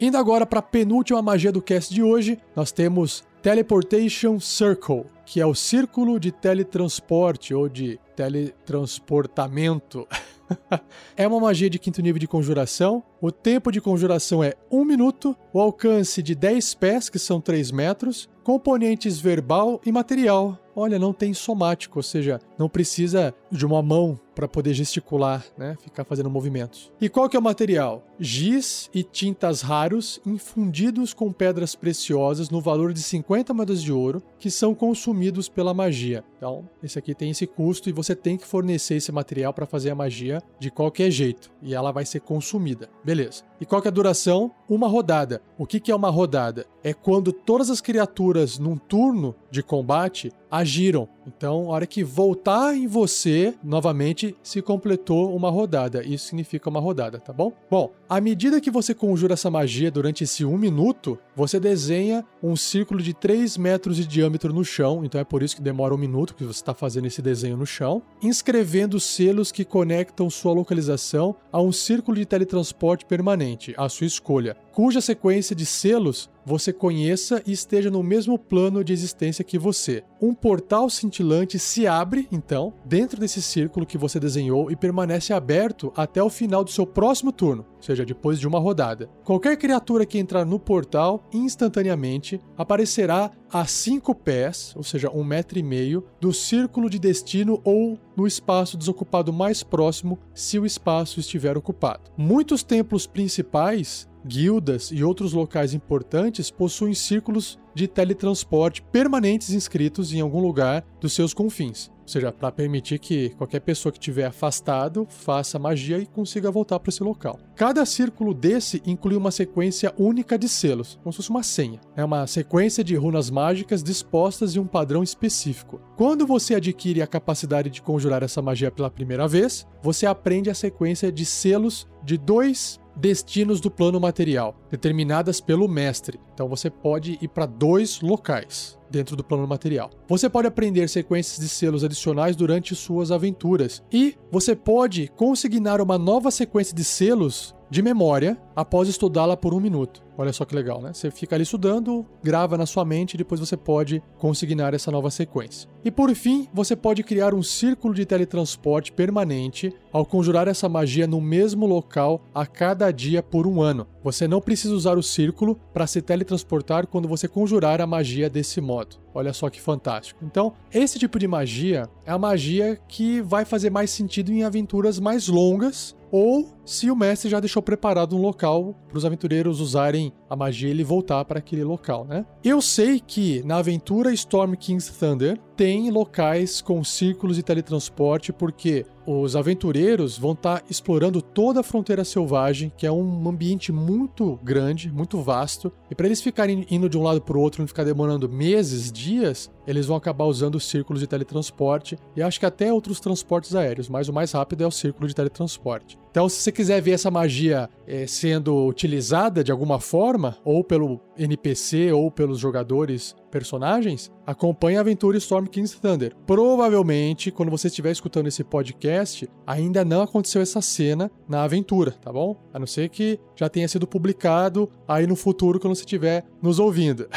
Indo 0.00 0.16
agora 0.16 0.46
para 0.46 0.60
a 0.60 0.62
penúltima 0.62 1.20
magia 1.22 1.50
do 1.50 1.62
cast 1.62 1.92
de 1.92 2.02
hoje, 2.02 2.38
nós 2.54 2.70
temos 2.70 3.24
Teleportation 3.42 4.38
Circle, 4.38 5.06
que 5.24 5.40
é 5.40 5.46
o 5.46 5.54
círculo 5.54 6.20
de 6.20 6.30
teletransporte 6.30 7.54
ou 7.54 7.68
de 7.68 7.98
teletransportamento. 8.14 10.06
é 11.16 11.26
uma 11.26 11.40
magia 11.40 11.68
de 11.68 11.78
quinto 11.78 12.00
nível 12.02 12.18
de 12.18 12.26
conjuração. 12.26 13.02
O 13.20 13.30
tempo 13.30 13.70
de 13.70 13.80
conjuração 13.80 14.42
é 14.42 14.54
1 14.70 14.84
minuto, 14.84 15.36
o 15.52 15.60
alcance 15.60 16.22
de 16.22 16.34
10 16.34 16.74
pés, 16.74 17.08
que 17.08 17.18
são 17.18 17.40
3 17.40 17.70
metros, 17.70 18.28
componentes 18.42 19.20
verbal 19.20 19.80
e 19.84 19.92
material. 19.92 20.58
Olha, 20.74 20.98
não 20.98 21.12
tem 21.12 21.34
somático, 21.34 21.98
ou 21.98 22.02
seja, 22.02 22.40
não 22.58 22.68
precisa 22.68 23.34
de 23.50 23.64
uma 23.64 23.82
mão 23.82 24.18
para 24.34 24.46
poder 24.46 24.72
gesticular, 24.72 25.44
né, 25.56 25.76
ficar 25.82 26.04
fazendo 26.04 26.30
movimentos. 26.30 26.92
E 27.00 27.08
qual 27.08 27.28
que 27.28 27.36
é 27.36 27.40
o 27.40 27.42
material? 27.42 28.04
Giz 28.20 28.88
e 28.94 29.02
tintas 29.02 29.62
raros 29.62 30.20
infundidos 30.24 31.12
com 31.12 31.32
pedras 31.32 31.74
preciosas 31.74 32.48
no 32.48 32.60
valor 32.60 32.92
de 32.92 33.02
50 33.02 33.52
moedas 33.52 33.82
de 33.82 33.92
ouro, 33.92 34.22
que 34.38 34.48
são 34.48 34.76
consumidos 34.76 35.48
pela 35.48 35.74
magia. 35.74 36.22
Então, 36.36 36.68
esse 36.80 36.96
aqui 36.96 37.16
tem 37.16 37.30
esse 37.30 37.48
custo 37.48 37.88
e 37.90 37.92
você 37.92 38.14
tem 38.14 38.36
que 38.36 38.46
fornecer 38.46 38.94
esse 38.94 39.10
material 39.10 39.52
para 39.52 39.66
fazer 39.66 39.90
a 39.90 39.94
magia 39.96 40.40
de 40.60 40.70
qualquer 40.70 41.10
jeito, 41.10 41.50
e 41.60 41.74
ela 41.74 41.90
vai 41.90 42.06
ser 42.06 42.20
consumida. 42.20 42.88
Beleza. 43.04 43.42
E 43.60 43.66
qual 43.66 43.82
que 43.82 43.88
é 43.88 43.90
a 43.90 43.94
duração? 43.94 44.52
Uma 44.68 44.86
rodada. 44.86 45.42
O 45.58 45.66
que, 45.66 45.80
que 45.80 45.90
é 45.90 45.96
uma 45.96 46.10
rodada? 46.10 46.64
É 46.84 46.94
quando 46.94 47.32
todas 47.32 47.70
as 47.70 47.80
criaturas 47.80 48.56
num 48.56 48.76
turno 48.76 49.34
de 49.50 49.64
combate 49.64 50.30
agiram. 50.48 51.08
Então, 51.28 51.70
a 51.70 51.74
hora 51.74 51.86
que 51.86 52.02
voltar 52.02 52.74
em 52.74 52.86
você, 52.86 53.54
novamente 53.62 54.34
se 54.42 54.62
completou 54.62 55.36
uma 55.36 55.50
rodada. 55.50 56.02
Isso 56.02 56.28
significa 56.28 56.70
uma 56.70 56.80
rodada, 56.80 57.18
tá 57.20 57.32
bom? 57.32 57.52
Bom, 57.70 57.92
à 58.08 58.20
medida 58.20 58.60
que 58.60 58.70
você 58.70 58.94
conjura 58.94 59.34
essa 59.34 59.50
magia 59.50 59.90
durante 59.90 60.24
esse 60.24 60.44
um 60.44 60.56
minuto, 60.56 61.18
você 61.36 61.60
desenha 61.60 62.24
um 62.42 62.56
círculo 62.56 63.02
de 63.02 63.12
3 63.12 63.58
metros 63.58 63.96
de 63.96 64.06
diâmetro 64.06 64.52
no 64.52 64.64
chão. 64.64 65.04
Então 65.04 65.20
é 65.20 65.24
por 65.24 65.42
isso 65.42 65.56
que 65.56 65.62
demora 65.62 65.94
um 65.94 65.98
minuto 65.98 66.34
que 66.34 66.44
você 66.44 66.60
está 66.60 66.72
fazendo 66.72 67.06
esse 67.06 67.20
desenho 67.20 67.56
no 67.56 67.66
chão, 67.66 68.02
inscrevendo 68.22 68.98
selos 68.98 69.52
que 69.52 69.64
conectam 69.64 70.30
sua 70.30 70.54
localização 70.54 71.36
a 71.52 71.60
um 71.60 71.70
círculo 71.70 72.16
de 72.16 72.24
teletransporte 72.24 73.04
permanente, 73.04 73.74
à 73.76 73.88
sua 73.88 74.06
escolha, 74.06 74.56
cuja 74.72 75.02
sequência 75.02 75.54
de 75.54 75.66
selos 75.66 76.30
você 76.48 76.72
conheça 76.72 77.42
e 77.46 77.52
esteja 77.52 77.90
no 77.90 78.02
mesmo 78.02 78.38
plano 78.38 78.82
de 78.82 78.90
existência 78.90 79.44
que 79.44 79.58
você. 79.58 80.02
Um 80.18 80.32
portal 80.32 80.88
cintilante 80.88 81.58
se 81.58 81.86
abre, 81.86 82.26
então, 82.32 82.72
dentro 82.86 83.20
desse 83.20 83.42
círculo 83.42 83.84
que 83.84 83.98
você 83.98 84.18
desenhou 84.18 84.70
e 84.70 84.74
permanece 84.74 85.34
aberto 85.34 85.92
até 85.94 86.22
o 86.22 86.30
final 86.30 86.64
do 86.64 86.70
seu 86.70 86.86
próximo 86.86 87.32
turno, 87.32 87.66
ou 87.76 87.82
seja, 87.82 88.02
depois 88.02 88.40
de 88.40 88.48
uma 88.48 88.58
rodada. 88.58 89.10
Qualquer 89.24 89.58
criatura 89.58 90.06
que 90.06 90.18
entrar 90.18 90.46
no 90.46 90.58
portal 90.58 91.28
instantaneamente 91.34 92.40
aparecerá 92.56 93.30
a 93.52 93.66
cinco 93.66 94.14
pés, 94.14 94.72
ou 94.74 94.82
seja, 94.82 95.10
um 95.10 95.22
metro 95.22 95.58
e 95.58 95.62
meio, 95.62 96.04
do 96.18 96.32
círculo 96.32 96.88
de 96.88 96.98
destino 96.98 97.60
ou 97.62 97.98
no 98.16 98.26
espaço 98.26 98.78
desocupado 98.78 99.32
mais 99.34 99.62
próximo, 99.62 100.18
se 100.32 100.58
o 100.58 100.64
espaço 100.64 101.20
estiver 101.20 101.58
ocupado. 101.58 102.10
Muitos 102.16 102.62
templos 102.62 103.06
principais 103.06 104.08
guildas 104.28 104.90
e 104.92 105.02
outros 105.02 105.32
locais 105.32 105.72
importantes 105.72 106.50
possuem 106.50 106.92
círculos 106.92 107.58
de 107.74 107.88
teletransporte 107.88 108.82
permanentes 108.82 109.50
inscritos 109.50 110.12
em 110.12 110.20
algum 110.20 110.40
lugar 110.40 110.84
dos 111.00 111.12
seus 111.12 111.32
confins. 111.32 111.90
Ou 112.02 112.08
seja, 112.10 112.32
para 112.32 112.50
permitir 112.50 112.98
que 112.98 113.28
qualquer 113.36 113.60
pessoa 113.60 113.92
que 113.92 113.98
estiver 113.98 114.24
afastado 114.24 115.06
faça 115.10 115.58
magia 115.58 115.98
e 115.98 116.06
consiga 116.06 116.50
voltar 116.50 116.80
para 116.80 116.88
esse 116.88 117.02
local. 117.02 117.38
Cada 117.54 117.84
círculo 117.84 118.32
desse 118.32 118.82
inclui 118.86 119.14
uma 119.14 119.30
sequência 119.30 119.92
única 119.98 120.38
de 120.38 120.48
selos, 120.48 120.98
como 121.02 121.12
se 121.12 121.18
fosse 121.18 121.28
uma 121.28 121.42
senha. 121.42 121.78
É 121.94 122.02
uma 122.02 122.26
sequência 122.26 122.82
de 122.82 122.96
runas 122.96 123.30
mágicas 123.30 123.82
dispostas 123.82 124.56
em 124.56 124.58
um 124.58 124.66
padrão 124.66 125.02
específico. 125.02 125.82
Quando 125.96 126.26
você 126.26 126.54
adquire 126.54 127.02
a 127.02 127.06
capacidade 127.06 127.68
de 127.68 127.82
conjurar 127.82 128.22
essa 128.22 128.40
magia 128.40 128.70
pela 128.70 128.90
primeira 128.90 129.28
vez, 129.28 129.66
você 129.82 130.06
aprende 130.06 130.48
a 130.48 130.54
sequência 130.54 131.12
de 131.12 131.26
selos 131.26 131.86
de 132.02 132.16
dois 132.16 132.80
destinos 132.98 133.60
do 133.60 133.70
plano 133.70 134.00
material, 134.00 134.56
determinadas 134.70 135.40
pelo 135.40 135.68
mestre. 135.68 136.18
Então 136.34 136.48
você 136.48 136.68
pode 136.68 137.18
ir 137.22 137.28
para 137.28 137.46
dois 137.46 138.00
locais 138.00 138.78
dentro 138.90 139.14
do 139.14 139.22
plano 139.22 139.46
material. 139.46 139.90
Você 140.08 140.28
pode 140.28 140.48
aprender 140.48 140.88
sequências 140.88 141.38
de 141.38 141.48
selos 141.48 141.84
adicionais 141.84 142.34
durante 142.34 142.74
suas 142.74 143.10
aventuras 143.10 143.82
e 143.92 144.16
você 144.30 144.56
pode 144.56 145.08
consignar 145.16 145.80
uma 145.80 145.98
nova 145.98 146.30
sequência 146.30 146.74
de 146.74 146.84
selos 146.84 147.54
de 147.70 147.82
memória 147.82 148.36
após 148.54 148.88
estudá-la 148.88 149.36
por 149.36 149.54
um 149.54 149.60
minuto. 149.60 150.02
Olha 150.16 150.32
só 150.32 150.44
que 150.44 150.54
legal, 150.54 150.82
né? 150.82 150.92
Você 150.92 151.12
fica 151.12 151.36
ali 151.36 151.44
estudando, 151.44 152.04
grava 152.24 152.58
na 152.58 152.66
sua 152.66 152.84
mente 152.84 153.14
e 153.14 153.16
depois 153.16 153.38
você 153.38 153.56
pode 153.56 154.02
consignar 154.18 154.74
essa 154.74 154.90
nova 154.90 155.10
sequência. 155.10 155.70
E 155.84 155.92
por 155.92 156.12
fim, 156.12 156.48
você 156.52 156.74
pode 156.74 157.04
criar 157.04 157.32
um 157.32 157.42
círculo 157.42 157.94
de 157.94 158.04
teletransporte 158.04 158.90
permanente 158.90 159.72
ao 159.92 160.04
conjurar 160.04 160.48
essa 160.48 160.68
magia 160.68 161.06
no 161.06 161.20
mesmo 161.20 161.66
local 161.66 162.20
a 162.34 162.44
cada 162.44 162.90
dia 162.90 163.22
por 163.22 163.46
um 163.46 163.62
ano. 163.62 163.86
Você 164.02 164.26
não 164.26 164.40
precisa 164.40 164.74
usar 164.74 164.98
o 164.98 165.02
círculo 165.04 165.54
para 165.72 165.86
se 165.86 166.02
teletransportar 166.02 166.88
quando 166.88 167.06
você 167.06 167.28
conjurar 167.28 167.80
a 167.80 167.86
magia 167.86 168.28
desse 168.28 168.60
modo. 168.60 168.96
Olha 169.14 169.32
só 169.32 169.48
que 169.48 169.60
fantástico. 169.60 170.24
Então, 170.24 170.52
esse 170.72 170.98
tipo 170.98 171.18
de 171.18 171.28
magia 171.28 171.88
é 172.04 172.10
a 172.10 172.18
magia 172.18 172.76
que 172.88 173.20
vai 173.20 173.44
fazer 173.44 173.70
mais 173.70 173.90
sentido 173.90 174.32
em 174.32 174.42
aventuras 174.42 174.98
mais 174.98 175.28
longas 175.28 175.96
ou 176.10 176.54
se 176.64 176.90
o 176.90 176.96
mestre 176.96 177.30
já 177.30 177.40
deixou 177.40 177.62
preparado 177.62 178.16
um 178.16 178.20
local 178.20 178.74
para 178.88 178.98
os 178.98 179.04
aventureiros 179.04 179.60
usarem 179.60 180.12
a 180.28 180.36
magia 180.36 180.68
e 180.68 180.72
ele 180.72 180.84
voltar 180.84 181.24
para 181.24 181.38
aquele 181.38 181.64
local, 181.64 182.04
né? 182.04 182.24
Eu 182.42 182.60
sei 182.60 183.00
que 183.00 183.42
na 183.44 183.56
aventura 183.56 184.12
Storm 184.12 184.54
King's 184.54 184.88
Thunder 184.88 185.38
tem 185.56 185.90
locais 185.90 186.60
com 186.60 186.82
círculos 186.84 187.36
de 187.36 187.42
teletransporte 187.42 188.32
porque 188.32 188.84
os 189.10 189.34
aventureiros 189.34 190.18
vão 190.18 190.32
estar 190.32 190.58
tá 190.58 190.64
explorando 190.68 191.22
toda 191.22 191.60
a 191.60 191.62
fronteira 191.62 192.04
selvagem, 192.04 192.70
que 192.76 192.86
é 192.86 192.92
um 192.92 193.26
ambiente 193.26 193.72
muito 193.72 194.38
grande, 194.42 194.92
muito 194.92 195.22
vasto, 195.22 195.72
e 195.90 195.94
para 195.94 196.04
eles 196.04 196.20
ficarem 196.20 196.66
indo 196.70 196.90
de 196.90 196.98
um 196.98 197.02
lado 197.02 197.18
para 197.22 197.38
o 197.38 197.40
outro, 197.40 197.62
não 197.62 197.66
ficar 197.66 197.84
demorando 197.84 198.28
meses, 198.28 198.92
dias, 198.92 199.50
eles 199.66 199.86
vão 199.86 199.96
acabar 199.96 200.26
usando 200.26 200.56
os 200.56 200.68
círculos 200.68 201.00
de 201.00 201.06
teletransporte 201.06 201.98
e 202.14 202.20
acho 202.20 202.38
que 202.38 202.44
até 202.44 202.70
outros 202.70 203.00
transportes 203.00 203.54
aéreos, 203.54 203.88
mas 203.88 204.10
o 204.10 204.12
mais 204.12 204.32
rápido 204.32 204.62
é 204.62 204.66
o 204.66 204.70
círculo 204.70 205.08
de 205.08 205.14
teletransporte. 205.14 205.98
Então, 206.10 206.28
se 206.28 206.42
você 206.42 206.52
quiser 206.52 206.80
ver 206.80 206.92
essa 206.92 207.10
magia 207.10 207.68
é, 207.86 208.06
sendo 208.06 208.66
utilizada 208.66 209.44
de 209.44 209.52
alguma 209.52 209.78
forma, 209.80 210.36
ou 210.44 210.64
pelo 210.64 211.00
NPC 211.16 211.92
ou 211.92 212.10
pelos 212.10 212.38
jogadores 212.38 213.14
personagens, 213.30 214.10
acompanhe 214.26 214.78
a 214.78 214.80
aventura 214.80 215.18
Storm 215.18 215.46
King's 215.46 215.74
Thunder. 215.74 216.14
Provavelmente, 216.26 217.30
quando 217.30 217.50
você 217.50 217.68
estiver 217.68 217.90
escutando 217.90 218.26
esse 218.26 218.42
podcast, 218.42 219.28
ainda 219.46 219.84
não 219.84 220.02
aconteceu 220.02 220.40
essa 220.40 220.62
cena 220.62 221.10
na 221.28 221.42
aventura, 221.42 221.92
tá 221.92 222.12
bom? 222.12 222.36
A 222.52 222.58
não 222.58 222.66
ser 222.66 222.88
que 222.88 223.18
já 223.36 223.48
tenha 223.48 223.68
sido 223.68 223.86
publicado 223.86 224.70
aí 224.86 225.06
no 225.06 225.16
futuro 225.16 225.60
quando 225.60 225.74
você 225.74 225.82
estiver 225.82 226.24
nos 226.42 226.58
ouvindo. 226.58 227.08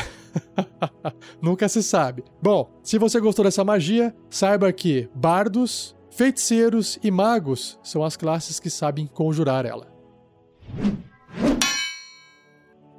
Nunca 1.41 1.67
se 1.67 1.81
sabe. 1.83 2.23
Bom, 2.41 2.69
se 2.83 2.97
você 2.97 3.19
gostou 3.19 3.45
dessa 3.45 3.63
magia, 3.63 4.13
saiba 4.29 4.71
que 4.71 5.09
bardos, 5.15 5.95
feiticeiros 6.11 6.99
e 7.01 7.09
magos 7.09 7.79
são 7.81 8.03
as 8.03 8.15
classes 8.15 8.59
que 8.59 8.69
sabem 8.69 9.07
conjurar 9.07 9.65
ela. 9.65 9.87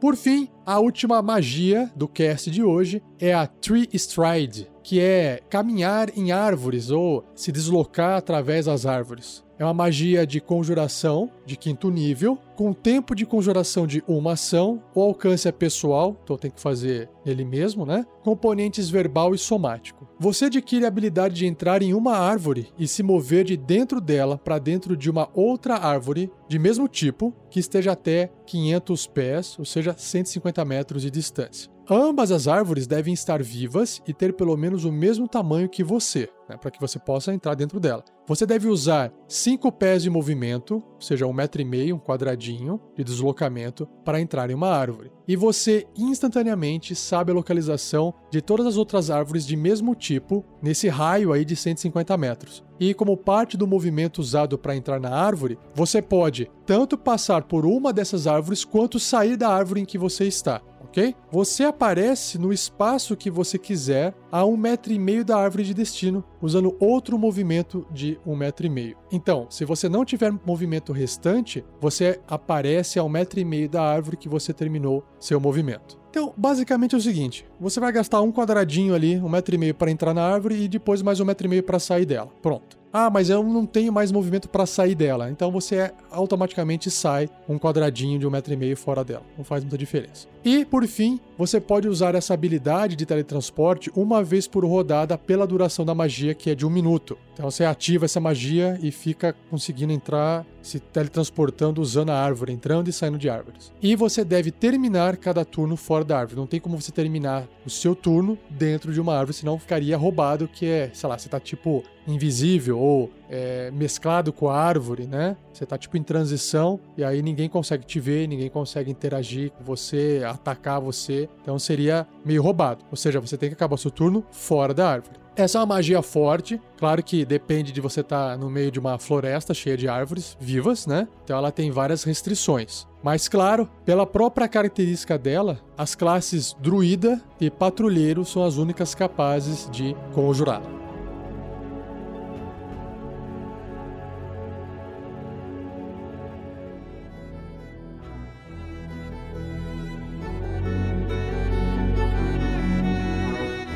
Por 0.00 0.16
fim, 0.16 0.48
a 0.66 0.80
última 0.80 1.22
magia 1.22 1.88
do 1.94 2.08
cast 2.08 2.50
de 2.50 2.60
hoje 2.60 3.00
é 3.20 3.32
a 3.32 3.46
Tree 3.46 3.88
Stride, 3.92 4.68
que 4.82 4.98
é 4.98 5.40
caminhar 5.48 6.10
em 6.18 6.32
árvores 6.32 6.90
ou 6.90 7.24
se 7.36 7.52
deslocar 7.52 8.16
através 8.16 8.66
das 8.66 8.84
árvores. 8.84 9.44
É 9.62 9.64
uma 9.64 9.72
magia 9.72 10.26
de 10.26 10.40
conjuração 10.40 11.30
de 11.46 11.56
quinto 11.56 11.88
nível, 11.88 12.36
com 12.56 12.72
tempo 12.72 13.14
de 13.14 13.24
conjuração 13.24 13.86
de 13.86 14.02
uma 14.08 14.32
ação, 14.32 14.82
o 14.92 15.00
alcance 15.00 15.46
é 15.46 15.52
pessoal, 15.52 16.20
então 16.24 16.36
tem 16.36 16.50
que 16.50 16.60
fazer 16.60 17.08
ele 17.24 17.44
mesmo, 17.44 17.86
né? 17.86 18.04
Componentes 18.24 18.90
verbal 18.90 19.36
e 19.36 19.38
somático. 19.38 20.08
Você 20.18 20.46
adquire 20.46 20.84
a 20.84 20.88
habilidade 20.88 21.36
de 21.36 21.46
entrar 21.46 21.80
em 21.80 21.94
uma 21.94 22.16
árvore 22.16 22.72
e 22.76 22.88
se 22.88 23.04
mover 23.04 23.44
de 23.44 23.56
dentro 23.56 24.00
dela 24.00 24.36
para 24.36 24.58
dentro 24.58 24.96
de 24.96 25.08
uma 25.08 25.28
outra 25.32 25.76
árvore 25.76 26.28
de 26.48 26.58
mesmo 26.58 26.88
tipo 26.88 27.32
que 27.48 27.60
esteja 27.60 27.92
até 27.92 28.32
500 28.46 29.06
pés, 29.06 29.56
ou 29.60 29.64
seja, 29.64 29.94
150 29.96 30.64
metros 30.64 31.02
de 31.02 31.10
distância. 31.10 31.70
Ambas 31.90 32.30
as 32.30 32.46
árvores 32.46 32.86
devem 32.86 33.12
estar 33.12 33.42
vivas 33.42 34.00
e 34.06 34.14
ter 34.14 34.32
pelo 34.32 34.56
menos 34.56 34.84
o 34.84 34.92
mesmo 34.92 35.26
tamanho 35.26 35.68
que 35.68 35.82
você, 35.82 36.28
né, 36.48 36.56
para 36.56 36.70
que 36.70 36.80
você 36.80 36.98
possa 36.98 37.32
entrar 37.32 37.54
dentro 37.54 37.80
dela. 37.80 38.04
Você 38.26 38.46
deve 38.46 38.68
usar 38.68 39.12
cinco 39.26 39.72
pés 39.72 40.02
de 40.02 40.10
movimento, 40.10 40.74
ou 40.74 41.00
seja, 41.00 41.26
um 41.26 41.32
metro 41.32 41.60
e 41.60 41.64
meio, 41.64 41.96
um 41.96 41.98
quadradinho 41.98 42.80
de 42.96 43.02
deslocamento, 43.02 43.86
para 44.04 44.20
entrar 44.20 44.50
em 44.50 44.54
uma 44.54 44.68
árvore. 44.68 45.10
E 45.26 45.36
você 45.36 45.86
instantaneamente 45.96 46.94
sabe 46.94 47.32
a 47.32 47.34
localização 47.34 48.14
de 48.30 48.40
todas 48.40 48.66
as 48.66 48.76
outras 48.76 49.10
árvores 49.10 49.46
de 49.46 49.56
mesmo 49.56 49.94
tipo 49.94 50.44
nesse 50.62 50.88
raio 50.88 51.32
aí 51.32 51.44
de 51.44 51.56
150 51.56 52.16
metros. 52.16 52.64
E 52.78 52.94
como 52.94 53.16
parte 53.16 53.56
do 53.56 53.66
movimento 53.66 54.20
usado 54.20 54.58
para 54.58 54.76
entrar 54.76 55.00
na 55.00 55.10
árvore, 55.10 55.58
você 55.74 56.00
pode 56.00 56.50
tanto 56.66 56.96
passar 56.96 57.42
por 57.42 57.64
uma 57.66 57.92
dessas 57.92 58.26
árvores 58.26 58.64
quanto 58.64 58.98
sair 58.98 59.36
da 59.36 59.48
árvore 59.48 59.80
em 59.80 59.84
que 59.84 59.98
você 59.98 60.24
está 60.24 60.60
ok? 60.92 61.16
Você 61.30 61.64
aparece 61.64 62.38
no 62.38 62.52
espaço 62.52 63.16
que 63.16 63.30
você 63.30 63.58
quiser 63.58 64.14
a 64.32 64.46
um 64.46 64.56
metro 64.56 64.90
e 64.94 64.98
meio 64.98 65.22
da 65.22 65.36
árvore 65.36 65.62
de 65.62 65.74
destino, 65.74 66.24
usando 66.40 66.74
outro 66.80 67.18
movimento 67.18 67.86
de 67.90 68.18
um 68.26 68.34
metro 68.34 68.64
e 68.66 68.70
meio. 68.70 68.96
Então, 69.12 69.46
se 69.50 69.66
você 69.66 69.90
não 69.90 70.06
tiver 70.06 70.32
movimento 70.46 70.90
restante, 70.90 71.62
você 71.78 72.18
aparece 72.26 72.98
a 72.98 73.04
um 73.04 73.10
metro 73.10 73.38
e 73.38 73.44
meio 73.44 73.68
da 73.68 73.82
árvore 73.82 74.16
que 74.16 74.30
você 74.30 74.54
terminou 74.54 75.04
seu 75.20 75.38
movimento. 75.38 76.00
Então, 76.08 76.32
basicamente 76.36 76.94
é 76.94 76.98
o 76.98 77.00
seguinte: 77.00 77.44
você 77.60 77.78
vai 77.78 77.92
gastar 77.92 78.22
um 78.22 78.32
quadradinho 78.32 78.94
ali, 78.94 79.18
um 79.18 79.28
metro 79.28 79.54
e 79.54 79.58
meio 79.58 79.74
para 79.74 79.90
entrar 79.90 80.14
na 80.14 80.22
árvore 80.22 80.64
e 80.64 80.68
depois 80.68 81.02
mais 81.02 81.20
um 81.20 81.24
metro 81.26 81.46
e 81.46 81.50
meio 81.50 81.62
para 81.62 81.78
sair 81.78 82.06
dela. 82.06 82.30
Pronto. 82.40 82.82
Ah, 82.92 83.08
mas 83.08 83.30
eu 83.30 83.42
não 83.42 83.64
tenho 83.64 83.90
mais 83.90 84.12
movimento 84.12 84.50
para 84.50 84.66
sair 84.66 84.94
dela. 84.94 85.30
Então 85.30 85.50
você 85.50 85.90
automaticamente 86.10 86.90
sai 86.90 87.30
um 87.48 87.58
quadradinho 87.58 88.18
de 88.18 88.26
um 88.26 88.30
metro 88.30 88.52
e 88.52 88.56
meio 88.56 88.76
fora 88.76 89.02
dela. 89.02 89.22
Não 89.36 89.44
faz 89.44 89.64
muita 89.64 89.78
diferença. 89.78 90.28
E, 90.44 90.64
por 90.64 90.86
fim, 90.86 91.18
você 91.42 91.60
pode 91.60 91.88
usar 91.88 92.14
essa 92.14 92.32
habilidade 92.34 92.94
de 92.94 93.04
teletransporte 93.04 93.90
uma 93.96 94.22
vez 94.22 94.46
por 94.46 94.64
rodada 94.64 95.18
pela 95.18 95.44
duração 95.44 95.84
da 95.84 95.92
magia, 95.92 96.34
que 96.34 96.50
é 96.50 96.54
de 96.54 96.64
um 96.64 96.70
minuto. 96.70 97.18
Então 97.32 97.50
você 97.50 97.64
ativa 97.64 98.04
essa 98.04 98.20
magia 98.20 98.78
e 98.80 98.92
fica 98.92 99.34
conseguindo 99.50 99.92
entrar, 99.92 100.46
se 100.62 100.78
teletransportando 100.78 101.80
usando 101.80 102.10
a 102.10 102.16
árvore, 102.16 102.52
entrando 102.52 102.86
e 102.86 102.92
saindo 102.92 103.18
de 103.18 103.28
árvores. 103.28 103.72
E 103.82 103.96
você 103.96 104.24
deve 104.24 104.52
terminar 104.52 105.16
cada 105.16 105.44
turno 105.44 105.76
fora 105.76 106.04
da 106.04 106.16
árvore. 106.16 106.38
Não 106.38 106.46
tem 106.46 106.60
como 106.60 106.80
você 106.80 106.92
terminar 106.92 107.48
o 107.66 107.70
seu 107.70 107.96
turno 107.96 108.38
dentro 108.48 108.92
de 108.92 109.00
uma 109.00 109.12
árvore, 109.12 109.36
senão 109.36 109.58
ficaria 109.58 109.96
roubado, 109.96 110.46
que 110.46 110.66
é, 110.66 110.90
sei 110.94 111.08
lá, 111.08 111.18
você 111.18 111.28
tá 111.28 111.40
tipo 111.40 111.82
invisível 112.06 112.78
ou 112.78 113.10
é, 113.32 113.70
mesclado 113.70 114.30
com 114.30 114.50
a 114.50 114.56
árvore, 114.56 115.06
né? 115.06 115.36
Você 115.52 115.64
tá 115.64 115.78
tipo 115.78 115.96
em 115.96 116.02
transição 116.02 116.78
e 116.98 117.02
aí 117.02 117.22
ninguém 117.22 117.48
consegue 117.48 117.86
te 117.86 117.98
ver, 117.98 118.28
ninguém 118.28 118.50
consegue 118.50 118.90
interagir 118.90 119.50
com 119.52 119.64
você, 119.64 120.22
atacar 120.28 120.78
você. 120.80 121.28
Então 121.40 121.58
seria 121.58 122.06
meio 122.24 122.42
roubado. 122.42 122.84
Ou 122.90 122.96
seja, 122.96 123.18
você 123.18 123.38
tem 123.38 123.48
que 123.48 123.54
acabar 123.54 123.78
seu 123.78 123.90
turno 123.90 124.22
fora 124.30 124.74
da 124.74 124.86
árvore. 124.86 125.22
Essa 125.34 125.56
é 125.56 125.60
uma 125.60 125.66
magia 125.66 126.02
forte, 126.02 126.60
claro 126.76 127.02
que 127.02 127.24
depende 127.24 127.72
de 127.72 127.80
você 127.80 128.02
estar 128.02 128.32
tá 128.32 128.36
no 128.36 128.50
meio 128.50 128.70
de 128.70 128.78
uma 128.78 128.98
floresta 128.98 129.54
cheia 129.54 129.78
de 129.78 129.88
árvores 129.88 130.36
vivas, 130.38 130.86
né? 130.86 131.08
Então 131.24 131.38
ela 131.38 131.50
tem 131.50 131.70
várias 131.70 132.04
restrições. 132.04 132.86
Mas 133.02 133.28
claro, 133.28 133.66
pela 133.82 134.06
própria 134.06 134.46
característica 134.46 135.16
dela, 135.16 135.58
as 135.76 135.94
classes 135.94 136.54
druida 136.60 137.18
e 137.40 137.50
patrulheiro 137.50 138.26
são 138.26 138.44
as 138.44 138.58
únicas 138.58 138.94
capazes 138.94 139.70
de 139.72 139.96
conjurá-la. 140.12 140.81